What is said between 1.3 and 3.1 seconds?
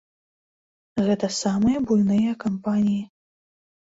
самыя буйныя кампаніі.